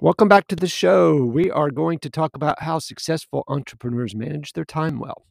Welcome 0.00 0.28
back 0.28 0.46
to 0.46 0.54
the 0.54 0.68
show. 0.68 1.24
We 1.24 1.50
are 1.50 1.72
going 1.72 1.98
to 2.00 2.08
talk 2.08 2.36
about 2.36 2.62
how 2.62 2.78
successful 2.78 3.42
entrepreneurs 3.48 4.14
manage 4.14 4.52
their 4.52 4.64
time 4.64 5.00
well. 5.00 5.26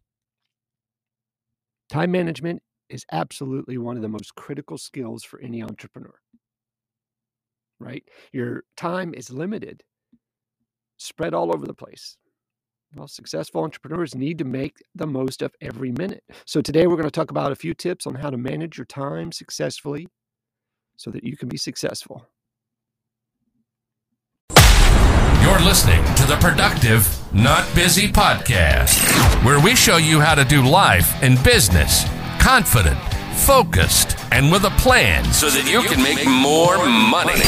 Time 1.89 2.11
management 2.11 2.61
is 2.89 3.05
absolutely 3.13 3.77
one 3.77 3.95
of 3.95 4.01
the 4.01 4.09
most 4.09 4.35
critical 4.35 4.77
skills 4.77 5.23
for 5.23 5.39
any 5.39 5.63
entrepreneur. 5.63 6.15
Right? 7.79 8.03
Your 8.33 8.65
time 8.75 9.13
is 9.13 9.29
limited, 9.29 9.83
spread 10.97 11.33
all 11.33 11.55
over 11.55 11.65
the 11.65 11.73
place. 11.73 12.17
Well, 12.93 13.07
successful 13.07 13.63
entrepreneurs 13.63 14.15
need 14.15 14.37
to 14.39 14.45
make 14.45 14.79
the 14.93 15.07
most 15.07 15.41
of 15.41 15.55
every 15.61 15.93
minute. 15.93 16.25
So, 16.45 16.59
today 16.59 16.87
we're 16.87 16.97
going 16.97 17.05
to 17.05 17.11
talk 17.11 17.31
about 17.31 17.53
a 17.53 17.55
few 17.55 17.73
tips 17.73 18.05
on 18.05 18.15
how 18.15 18.31
to 18.31 18.37
manage 18.37 18.77
your 18.77 18.85
time 18.85 19.31
successfully 19.31 20.09
so 20.97 21.09
that 21.11 21.23
you 21.23 21.37
can 21.37 21.47
be 21.47 21.57
successful. 21.57 22.27
You're 25.57 25.65
listening 25.65 26.05
to 26.17 26.27
the 26.27 26.35
Productive, 26.35 27.33
Not 27.33 27.65
Busy 27.73 28.07
podcast, 28.07 28.93
where 29.43 29.59
we 29.59 29.73
show 29.73 29.97
you 29.97 30.19
how 30.19 30.35
to 30.35 30.45
do 30.45 30.61
life 30.61 31.11
and 31.23 31.43
business 31.43 32.05
confident, 32.39 32.99
focused, 33.33 34.15
and 34.31 34.51
with 34.51 34.65
a 34.65 34.69
plan 34.77 35.25
so 35.33 35.49
that 35.49 35.67
you 35.67 35.81
can 35.81 36.03
make 36.03 36.27
more 36.27 36.77
money, 36.85 37.41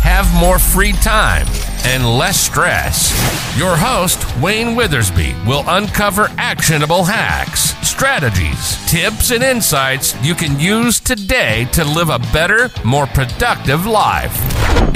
have 0.00 0.32
more 0.40 0.58
free 0.58 0.92
time, 0.92 1.46
and 1.84 2.06
less 2.06 2.40
stress. 2.40 3.12
Your 3.58 3.76
host, 3.76 4.24
Wayne 4.40 4.74
Withersby, 4.74 5.34
will 5.46 5.64
uncover 5.66 6.28
actionable 6.38 7.04
hacks, 7.04 7.74
strategies, 7.94 8.84
tips, 8.90 9.30
and 9.30 9.44
insights 9.44 10.20
you 10.20 10.34
can 10.34 10.58
use 10.58 10.98
today 10.98 11.64
to 11.66 11.84
live 11.84 12.08
a 12.08 12.18
better, 12.32 12.68
more 12.84 13.06
productive 13.06 13.86
life. 13.86 14.36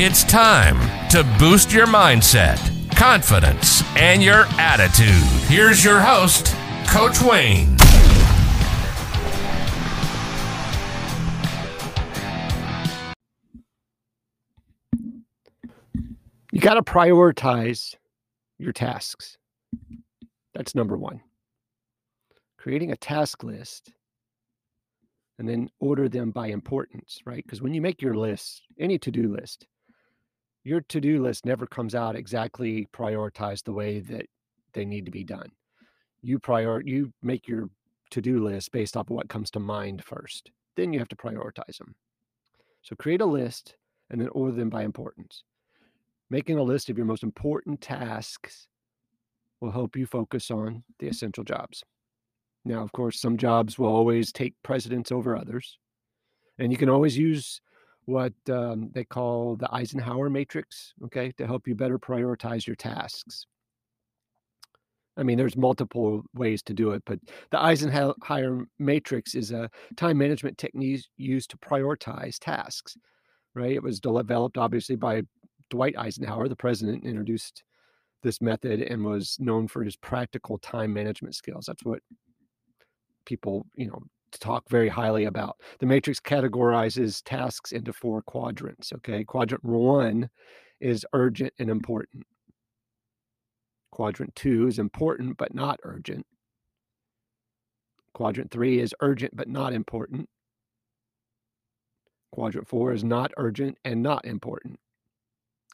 It's 0.01 0.25
time 0.25 0.77
to 1.11 1.23
boost 1.39 1.73
your 1.73 1.87
mindset, 1.87 2.59
confidence, 2.97 3.85
and 3.97 4.21
your 4.21 4.47
attitude. 4.59 5.23
Here's 5.47 5.85
your 5.85 6.01
host, 6.01 6.57
Coach 6.89 7.23
Wayne. 7.23 7.77
You 16.51 16.61
got 16.61 16.75
to 16.75 16.83
prioritize 16.83 17.95
your 18.59 18.73
tasks. 18.73 19.39
That's 20.53 20.75
number 20.75 20.97
one. 20.97 21.21
Creating 22.59 22.93
a 22.93 22.97
task 22.97 23.43
list 23.45 23.93
and 25.39 25.49
then 25.49 25.71
order 25.79 26.09
them 26.09 26.31
by 26.31 26.49
importance, 26.49 27.21
right? 27.25 27.45
Because 27.45 27.63
when 27.63 27.73
you 27.73 27.81
make 27.81 28.03
your 28.03 28.15
list, 28.15 28.63
any 28.79 28.99
to 28.99 29.11
do 29.11 29.33
list, 29.33 29.67
your 30.65 30.81
to 30.83 31.01
do 31.01 31.23
list 31.23 31.47
never 31.47 31.67
comes 31.67 31.95
out 31.95 32.17
exactly 32.17 32.89
prioritized 32.93 33.65
the 33.65 33.73
way 33.73 34.01
that 34.01 34.27
they 34.75 34.85
need 34.85 35.05
to 35.07 35.11
be 35.11 35.25
done. 35.25 35.51
You 36.21 36.39
prior 36.39 36.83
you 36.85 37.13
make 37.23 37.47
your 37.47 37.71
to 38.11 38.21
do 38.21 38.43
list 38.43 38.73
based 38.73 38.97
off 38.97 39.09
of 39.09 39.17
what 39.17 39.29
comes 39.29 39.51
to 39.53 39.61
mind 39.61 40.05
first. 40.05 40.51
Then 40.77 40.93
you 40.93 40.99
have 40.99 41.09
to 41.09 41.17
prioritize 41.17 41.79
them. 41.79 41.95
So 42.83 42.97
create 42.97 43.21
a 43.21 43.27
list 43.27 43.77
and 44.11 44.21
then 44.21 44.29
order 44.29 44.57
them 44.57 44.71
by 44.71 44.83
importance. 44.83 45.45
Making 46.31 46.59
a 46.59 46.63
list 46.63 46.91
of 46.91 46.97
your 46.97 47.07
most 47.07 47.23
important 47.23 47.81
tasks 47.81 48.67
will 49.61 49.71
help 49.71 49.97
you 49.97 50.07
focus 50.07 50.51
on 50.51 50.83
the 50.99 51.09
essential 51.09 51.45
jobs. 51.45 51.85
Now, 52.69 52.83
of 52.83 52.93
course, 52.93 53.19
some 53.19 53.39
jobs 53.39 53.79
will 53.79 53.89
always 53.89 54.31
take 54.31 54.55
precedence 54.63 55.11
over 55.11 55.35
others. 55.35 55.79
And 56.59 56.71
you 56.71 56.77
can 56.77 56.91
always 56.91 57.17
use 57.17 57.63
what 58.05 58.35
um, 58.51 58.91
they 58.93 59.05
call 59.05 59.57
the 59.57 59.73
Eisenhower 59.75 60.29
matrix, 60.29 60.93
okay, 61.05 61.33
to 61.39 61.47
help 61.47 61.67
you 61.67 61.75
better 61.75 61.99
prioritize 61.99 62.67
your 62.67 62.77
tasks. 62.77 63.47
I 65.17 65.23
mean, 65.23 65.39
there's 65.39 65.57
multiple 65.57 66.23
ways 66.35 66.63
to 66.65 66.75
do 66.75 66.91
it, 66.91 67.03
but 67.07 67.19
the 67.51 67.61
Eisenhower 67.61 68.67
matrix 68.79 69.35
is 69.35 69.51
a 69.51 69.71
time 69.97 70.19
management 70.19 70.59
technique 70.59 71.07
used 71.17 71.51
to 71.51 71.57
prioritize 71.57 72.39
tasks, 72.39 72.99
right? 73.55 73.73
It 73.73 73.83
was 73.83 73.99
developed 73.99 74.59
obviously 74.59 74.97
by 74.97 75.23
Dwight 75.71 75.97
Eisenhower, 75.97 76.49
the 76.49 76.55
president, 76.55 77.07
introduced 77.07 77.65
this 78.23 78.43
method 78.43 78.83
and 78.83 79.05
was 79.05 79.39
known 79.41 79.69
for 79.69 79.83
his 79.83 79.97
practical 79.97 80.59
time 80.59 80.93
management 80.93 81.35
skills. 81.35 81.65
That's 81.67 81.85
what 81.85 82.01
people, 83.29 83.67
you 83.77 83.87
know, 83.87 84.03
talk 84.41 84.69
very 84.71 84.89
highly 84.89 85.27
about. 85.27 85.57
The 85.81 85.87
matrix 85.87 86.19
categorizes 86.19 87.23
tasks 87.25 87.73
into 87.73 87.93
four 87.93 88.23
quadrants. 88.23 88.93
Okay. 88.95 89.23
Quadrant 89.23 89.63
one 89.65 90.31
is 90.81 91.07
urgent 91.13 91.53
and 91.59 91.69
important. 91.69 92.25
Quadrant 93.93 94.35
two 94.35 94.67
is 94.67 94.79
important 94.79 95.37
but 95.37 95.55
not 95.55 95.79
urgent. 95.83 96.25
Quadrant 98.15 98.51
three 98.51 98.81
is 98.81 98.95
urgent 99.01 99.37
but 99.37 99.49
not 99.49 99.73
important. 99.73 100.29
Quadrant 102.33 102.67
four 102.67 102.93
is 102.93 103.05
not 103.05 103.33
urgent 103.37 103.77
and 103.85 104.03
not 104.03 104.25
important. 104.25 104.79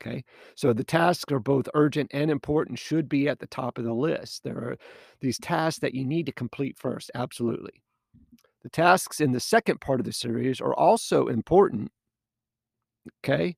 Okay. 0.00 0.24
So 0.54 0.72
the 0.72 0.84
tasks 0.84 1.32
are 1.32 1.38
both 1.38 1.68
urgent 1.74 2.10
and 2.12 2.30
important, 2.30 2.78
should 2.78 3.08
be 3.08 3.28
at 3.28 3.38
the 3.38 3.46
top 3.46 3.78
of 3.78 3.84
the 3.84 3.94
list. 3.94 4.42
There 4.42 4.58
are 4.58 4.76
these 5.20 5.38
tasks 5.38 5.80
that 5.80 5.94
you 5.94 6.04
need 6.04 6.26
to 6.26 6.32
complete 6.32 6.76
first. 6.78 7.10
Absolutely. 7.14 7.82
The 8.62 8.70
tasks 8.70 9.20
in 9.20 9.32
the 9.32 9.40
second 9.40 9.80
part 9.80 10.00
of 10.00 10.06
the 10.06 10.12
series 10.12 10.60
are 10.60 10.74
also 10.74 11.28
important. 11.28 11.92
Okay. 13.24 13.56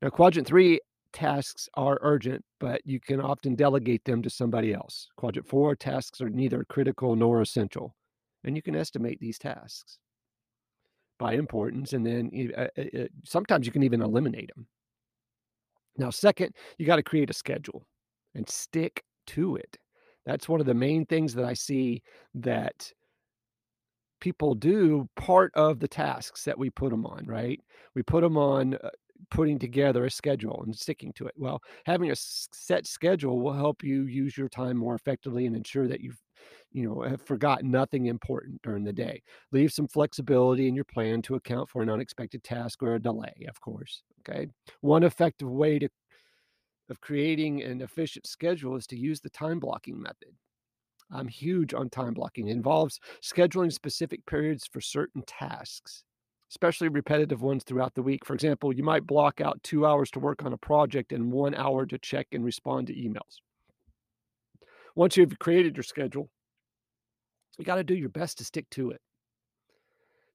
Now, 0.00 0.10
quadrant 0.10 0.48
three 0.48 0.80
tasks 1.12 1.68
are 1.74 1.98
urgent, 2.02 2.44
but 2.58 2.80
you 2.84 2.98
can 2.98 3.20
often 3.20 3.54
delegate 3.54 4.04
them 4.04 4.22
to 4.22 4.30
somebody 4.30 4.72
else. 4.74 5.08
Quadrant 5.16 5.46
four 5.46 5.76
tasks 5.76 6.20
are 6.20 6.30
neither 6.30 6.64
critical 6.64 7.14
nor 7.14 7.40
essential, 7.40 7.94
and 8.44 8.56
you 8.56 8.62
can 8.62 8.74
estimate 8.74 9.20
these 9.20 9.38
tasks 9.38 9.98
by 11.18 11.34
importance. 11.34 11.92
And 11.92 12.04
then 12.04 12.52
uh, 12.56 12.66
uh, 12.76 13.02
uh 13.02 13.06
sometimes 13.24 13.66
you 13.66 13.72
can 13.72 13.84
even 13.84 14.02
eliminate 14.02 14.50
them. 14.54 14.66
Now, 15.96 16.10
second, 16.10 16.54
you 16.78 16.86
got 16.86 16.96
to 16.96 17.02
create 17.02 17.30
a 17.30 17.34
schedule 17.34 17.84
and 18.34 18.48
stick 18.48 19.04
to 19.28 19.56
it. 19.56 19.78
That's 20.24 20.48
one 20.48 20.60
of 20.60 20.66
the 20.66 20.74
main 20.74 21.04
things 21.06 21.34
that 21.34 21.44
I 21.44 21.54
see 21.54 22.02
that 22.34 22.92
people 24.20 24.54
do 24.54 25.08
part 25.16 25.52
of 25.54 25.80
the 25.80 25.88
tasks 25.88 26.44
that 26.44 26.58
we 26.58 26.70
put 26.70 26.90
them 26.90 27.04
on, 27.04 27.24
right? 27.26 27.60
We 27.94 28.02
put 28.02 28.22
them 28.22 28.36
on 28.38 28.74
uh, 28.74 28.90
putting 29.30 29.58
together 29.58 30.04
a 30.04 30.10
schedule 30.10 30.62
and 30.64 30.74
sticking 30.74 31.12
to 31.14 31.26
it. 31.26 31.34
Well, 31.36 31.60
having 31.86 32.10
a 32.10 32.16
set 32.16 32.86
schedule 32.86 33.40
will 33.40 33.52
help 33.52 33.82
you 33.82 34.02
use 34.04 34.36
your 34.36 34.48
time 34.48 34.76
more 34.76 34.94
effectively 34.94 35.46
and 35.46 35.56
ensure 35.56 35.88
that 35.88 36.00
you've 36.00 36.20
you 36.70 36.88
know 36.88 37.02
have 37.02 37.22
forgotten 37.22 37.70
nothing 37.70 38.06
important 38.06 38.60
during 38.62 38.84
the 38.84 38.92
day. 38.92 39.22
Leave 39.52 39.72
some 39.72 39.88
flexibility 39.88 40.68
in 40.68 40.74
your 40.74 40.84
plan 40.84 41.22
to 41.22 41.34
account 41.34 41.68
for 41.68 41.82
an 41.82 41.90
unexpected 41.90 42.42
task 42.42 42.82
or 42.82 42.94
a 42.94 43.02
delay 43.02 43.46
of 43.48 43.60
course 43.60 44.02
okay? 44.20 44.48
One 44.80 45.02
effective 45.04 45.48
way 45.48 45.78
to 45.78 45.88
of 46.90 47.00
creating 47.00 47.62
an 47.62 47.80
efficient 47.80 48.26
schedule 48.26 48.76
is 48.76 48.86
to 48.88 48.98
use 48.98 49.20
the 49.20 49.30
time 49.30 49.58
blocking 49.58 50.00
method. 50.00 50.34
I'm 51.10 51.28
huge 51.28 51.72
on 51.74 51.88
time 51.88 52.12
blocking. 52.12 52.48
It 52.48 52.52
involves 52.52 53.00
scheduling 53.22 53.72
specific 53.72 54.26
periods 54.26 54.66
for 54.70 54.80
certain 54.80 55.22
tasks 55.26 56.04
especially 56.52 56.88
repetitive 56.88 57.40
ones 57.40 57.64
throughout 57.64 57.94
the 57.94 58.02
week. 58.02 58.26
For 58.26 58.34
example 58.34 58.74
you 58.74 58.84
might 58.84 59.06
block 59.06 59.40
out 59.40 59.62
two 59.62 59.86
hours 59.86 60.10
to 60.10 60.20
work 60.20 60.44
on 60.44 60.52
a 60.52 60.58
project 60.58 61.12
and 61.12 61.32
one 61.32 61.54
hour 61.54 61.86
to 61.86 61.98
check 61.98 62.26
and 62.32 62.44
respond 62.44 62.88
to 62.88 62.94
emails 62.94 63.38
once 64.94 65.16
you've 65.16 65.38
created 65.38 65.76
your 65.76 65.84
schedule, 65.84 66.28
you 67.58 67.64
got 67.64 67.76
to 67.76 67.84
do 67.84 67.94
your 67.94 68.08
best 68.08 68.38
to 68.38 68.44
stick 68.44 68.68
to 68.70 68.90
it. 68.90 69.00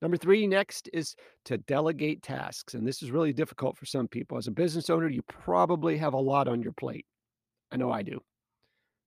Number 0.01 0.17
three, 0.17 0.45
next 0.45 0.89
is 0.93 1.15
to 1.45 1.57
delegate 1.57 2.21
tasks. 2.21 2.75
And 2.75 2.87
this 2.87 3.01
is 3.01 3.09
really 3.09 3.33
difficult 3.33 3.77
for 3.77 3.85
some 3.85 4.07
people. 4.07 4.37
As 4.37 4.47
a 4.47 4.51
business 4.51 4.89
owner, 4.89 5.09
you 5.09 5.23
probably 5.23 5.97
have 5.97 6.13
a 6.13 6.19
lot 6.19 6.47
on 6.47 6.61
your 6.61 6.73
plate. 6.73 7.05
I 7.71 7.77
know 7.77 7.91
I 7.91 8.03
do. 8.03 8.19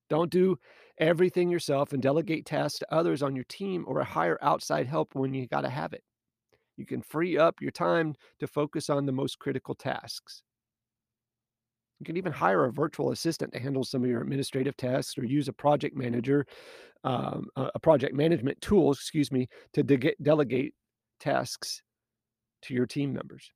Don't 0.08 0.30
do 0.30 0.58
everything 0.98 1.48
yourself 1.48 1.92
and 1.92 2.02
delegate 2.02 2.44
tasks 2.44 2.80
to 2.80 2.94
others 2.94 3.22
on 3.22 3.36
your 3.36 3.44
team 3.44 3.84
or 3.86 4.02
hire 4.02 4.38
outside 4.42 4.86
help 4.86 5.14
when 5.14 5.32
you 5.32 5.46
got 5.46 5.60
to 5.60 5.70
have 5.70 5.92
it. 5.92 6.02
You 6.76 6.84
can 6.84 7.02
free 7.02 7.38
up 7.38 7.56
your 7.60 7.70
time 7.70 8.14
to 8.40 8.48
focus 8.48 8.90
on 8.90 9.06
the 9.06 9.12
most 9.12 9.38
critical 9.38 9.74
tasks. 9.74 10.42
You 12.00 12.06
can 12.06 12.16
even 12.16 12.32
hire 12.32 12.64
a 12.64 12.72
virtual 12.72 13.12
assistant 13.12 13.52
to 13.52 13.60
handle 13.60 13.84
some 13.84 14.02
of 14.02 14.08
your 14.08 14.22
administrative 14.22 14.76
tasks 14.76 15.16
or 15.18 15.24
use 15.24 15.48
a 15.48 15.52
project 15.52 15.94
manager, 15.94 16.46
um, 17.04 17.46
a 17.56 17.78
project 17.78 18.14
management 18.14 18.60
tool, 18.62 18.92
excuse 18.92 19.30
me, 19.30 19.48
to 19.74 19.82
de- 19.82 20.16
delegate 20.22 20.74
tasks 21.20 21.82
to 22.62 22.74
your 22.74 22.86
team 22.86 23.12
members. 23.12 23.50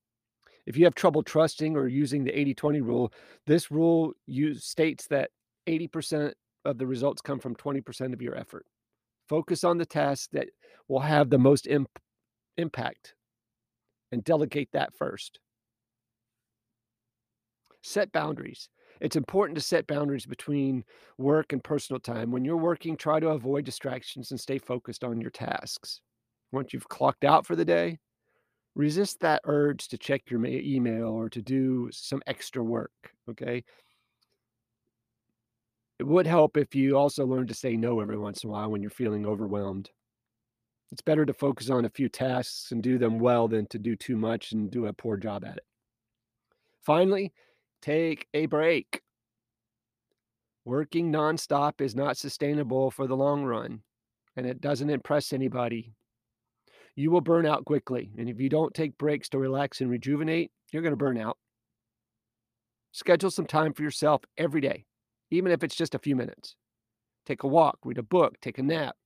If 0.67 0.77
you 0.77 0.85
have 0.85 0.95
trouble 0.95 1.23
trusting 1.23 1.77
or 1.77 1.89
using 1.89 2.25
the 2.25 2.39
80 2.39 2.55
20 2.55 2.81
rule, 2.83 3.13
this 3.47 3.71
rule 3.71 4.13
use, 4.27 4.65
states 4.65 5.07
that 5.09 5.31
80% 5.67 6.33
of 6.65 6.79
the 6.79 6.87
results 6.87 7.23
come 7.23 7.39
from 7.39 7.55
20% 7.57 8.13
of 8.13 8.23
your 8.23 8.35
effort. 8.35 8.67
Focus 9.29 9.65
on 9.65 9.79
the 9.79 9.87
tasks 9.87 10.29
that 10.33 10.49
will 10.89 11.01
have 11.01 11.31
the 11.31 11.39
most 11.39 11.67
imp- 11.67 11.99
impact 12.57 13.15
and 14.13 14.23
delegate 14.23 14.69
that 14.73 14.95
first. 14.95 15.41
Set 17.87 18.11
boundaries. 18.13 18.71
It's 19.03 19.15
important 19.15 19.57
to 19.59 19.61
set 19.61 19.87
boundaries 19.87 20.25
between 20.25 20.85
work 21.19 21.53
and 21.53 21.63
personal 21.63 22.01
time. 22.01 22.31
When 22.33 22.43
you're 22.43 22.57
working, 22.57 22.97
try 22.97 23.21
to 23.21 23.29
avoid 23.29 23.67
distractions 23.67 24.31
and 24.31 24.41
stay 24.41 24.57
focused 24.57 25.05
on 25.05 25.21
your 25.21 25.31
tasks. 25.31 26.01
Once 26.51 26.73
you've 26.73 26.89
clocked 26.89 27.25
out 27.25 27.45
for 27.45 27.55
the 27.55 27.65
day, 27.65 27.99
resist 28.75 29.21
that 29.21 29.43
urge 29.45 29.89
to 29.89 29.99
check 29.99 30.23
your 30.31 30.43
email 30.47 31.09
or 31.09 31.29
to 31.29 31.43
do 31.43 31.91
some 31.93 32.23
extra 32.27 32.65
work. 32.65 33.13
Okay. 33.29 33.63
It 35.99 36.07
would 36.07 36.27
help 36.27 36.57
if 36.57 36.75
you 36.75 36.97
also 36.97 37.27
learn 37.27 37.49
to 37.49 37.55
say 37.55 37.77
no 37.77 38.01
every 38.01 38.17
once 38.17 38.43
in 38.43 38.49
a 38.49 38.53
while 38.53 38.71
when 38.71 38.81
you're 38.81 38.91
feeling 38.91 39.27
overwhelmed. 39.27 39.91
It's 40.91 41.03
better 41.03 41.27
to 41.27 41.35
focus 41.35 41.69
on 41.69 41.85
a 41.85 41.91
few 41.91 42.09
tasks 42.09 42.73
and 42.73 42.83
do 42.83 42.97
them 42.97 43.19
well 43.19 43.47
than 43.47 43.67
to 43.67 43.79
do 43.79 43.95
too 43.95 44.17
much 44.17 44.53
and 44.53 44.71
do 44.71 44.87
a 44.87 44.95
poor 44.95 45.19
job 45.19 45.45
at 45.45 45.59
it. 45.59 45.65
Finally, 46.81 47.33
take 47.85 48.27
a 48.35 48.47
break. 48.47 49.01
Working 50.65 51.13
nonstop 51.13 51.81
is 51.81 51.95
not 51.95 52.17
sustainable 52.17 52.91
for 52.91 53.07
the 53.07 53.17
long 53.17 53.45
run, 53.45 53.83
and 54.37 54.47
it 54.47 54.61
doesn't 54.61 54.91
impress 54.91 55.33
anybody. 55.33 55.93
You 56.97 57.11
will 57.11 57.21
burn 57.21 57.45
out 57.45 57.65
quickly, 57.65 58.11
and 58.17 58.29
if 58.29 58.41
you 58.41 58.49
don't 58.49 58.73
take 58.73 58.97
breaks 58.97 59.29
to 59.31 59.39
relax 59.39 59.81
and 59.81 59.91
rejuvenate, 59.91 60.51
you're 60.73 60.83
going 60.83 60.93
to 60.93 60.97
burn 60.97 61.19
out. 61.19 61.37
Schedule 62.93 63.31
some 63.31 63.47
time 63.47 63.75
for 63.75 63.83
yourself 63.83 64.23
every 64.39 64.61
day 64.61 64.87
even 65.35 65.53
if 65.53 65.63
it's 65.65 65.75
just 65.75 65.95
a 65.95 65.99
few 65.99 66.17
minutes. 66.17 66.55
Take 67.27 67.43
a 67.43 67.49
walk, 67.49 67.79
read 67.85 67.99
a 67.99 68.03
book, 68.03 68.41
take 68.41 68.59
a 68.59 68.63
nap, 68.63 68.97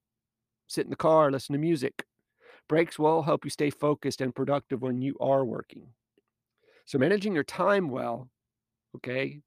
sit 0.66 0.84
in 0.84 0.90
the 0.90 0.96
car, 0.96 1.30
listen 1.30 1.54
to 1.54 1.58
music. 1.58 2.04
Breaks 2.68 2.98
will 2.98 3.22
help 3.22 3.44
you 3.44 3.50
stay 3.50 3.70
focused 3.70 4.20
and 4.20 4.34
productive 4.34 4.82
when 4.82 5.00
you 5.00 5.16
are 5.20 5.44
working. 5.44 5.86
So, 6.84 6.98
managing 6.98 7.34
your 7.34 7.44
time 7.44 7.88
well, 7.88 8.28
okay, 8.96 9.40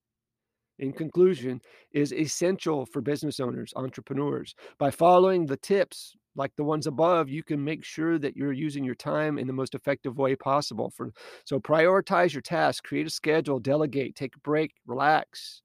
in 0.79 0.93
conclusion, 0.93 1.61
is 1.91 2.11
essential 2.13 2.85
for 2.85 3.01
business 3.01 3.39
owners, 3.39 3.73
entrepreneurs. 3.75 4.55
By 4.79 4.91
following 4.91 5.45
the 5.45 5.57
tips 5.57 6.15
like 6.35 6.55
the 6.55 6.63
ones 6.63 6.88
above, 6.88 7.29
you 7.29 7.43
can 7.43 7.63
make 7.63 7.83
sure 7.83 8.17
that 8.17 8.35
you're 8.35 8.53
using 8.53 8.83
your 8.83 8.95
time 8.95 9.38
in 9.38 9.47
the 9.47 9.53
most 9.53 9.75
effective 9.75 10.17
way 10.17 10.35
possible. 10.35 10.89
For 10.89 11.11
so 11.45 11.59
prioritize 11.59 12.33
your 12.33 12.41
tasks, 12.41 12.81
create 12.81 13.07
a 13.07 13.11
schedule, 13.11 13.59
delegate, 13.59 14.15
take 14.15 14.35
a 14.35 14.39
break, 14.39 14.73
relax. 14.88 15.61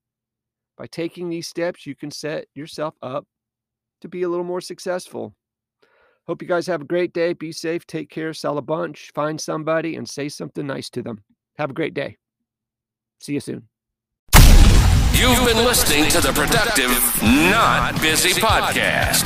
By 0.77 0.87
taking 0.87 1.29
these 1.31 1.49
steps, 1.49 1.87
you 1.87 1.95
can 1.95 2.11
set 2.11 2.47
yourself 2.55 2.95
up 3.01 3.27
to 4.03 4.09
be 4.09 4.23
a 4.23 4.29
little 4.29 4.45
more 4.45 4.61
successful. 4.61 5.35
Hope 6.27 6.43
you 6.43 6.49
guys 6.49 6.67
have 6.67 6.83
a 6.83 6.87
great 6.87 7.15
day. 7.15 7.33
Be 7.33 7.53
safe, 7.53 7.87
take 7.87 8.11
care, 8.11 8.35
sell 8.35 8.59
a 8.59 8.63
bunch, 8.63 9.13
find 9.15 9.41
somebody, 9.41 9.97
and 9.97 10.09
say 10.09 10.29
something 10.29 10.67
nice 10.67 10.91
to 10.91 11.03
them. 11.03 11.23
Have 11.57 11.71
a 11.71 11.75
great 11.75 11.95
day. 11.95 12.17
See 13.21 13.35
you 13.35 13.41
soon. 13.41 13.69
You've 15.13 15.47
been 15.47 15.65
listening 15.65 16.11
to 16.11 16.21
the 16.21 16.33
Productive, 16.33 16.91
Not 17.23 18.01
Busy 18.03 18.39
podcast. 18.39 19.25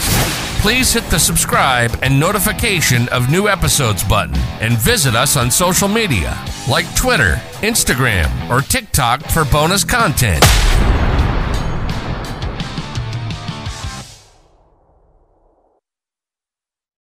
Please 0.61 0.93
hit 0.93 1.05
the 1.11 1.19
subscribe 1.19 1.99
and 2.03 2.21
notification 2.21 3.09
of 3.09 3.31
new 3.31 3.49
episodes 3.49 4.05
button 4.05 4.37
and 4.61 4.79
visit 4.79 5.17
us 5.17 5.37
on 5.37 5.51
social 5.51 5.89
media 5.89 6.39
like 6.69 6.95
Twitter, 6.95 7.35
Instagram, 7.63 8.31
or 8.49 8.61
TikTok 8.61 9.23
for 9.25 9.45
bonus 9.47 9.83
content. 9.83 10.45